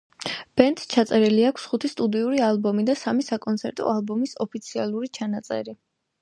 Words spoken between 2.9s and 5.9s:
სამი საკონცერტო ალბომის ოფიციალური ჩანაწერი.